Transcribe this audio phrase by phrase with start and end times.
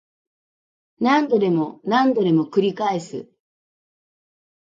[0.99, 3.29] 何度でも何度でも繰り返す